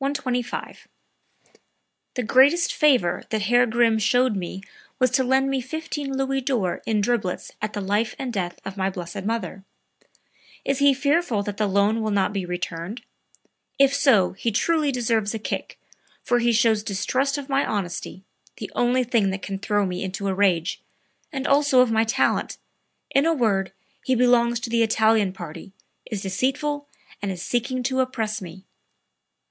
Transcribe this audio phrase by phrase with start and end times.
[0.01, 0.87] 125.
[2.15, 4.63] "The greatest favor that Herr Grimm showed me
[4.97, 8.77] was to lend me 15 Louis d'Or in driblets at the (life and) death of
[8.77, 9.63] my blessed mother.
[10.65, 13.03] Is he fearful that the loan will not be returned?
[13.77, 15.77] If so he truly deserves a kick
[16.23, 18.23] for he shows distrust of my honesty
[18.57, 20.81] (the only thing that can throw me into a rage),
[21.31, 23.71] and also of my talent....In a word
[24.03, 25.73] he belongs to the Italian party,
[26.09, 26.87] is deceitful
[27.21, 28.63] and is seeking to oppress me."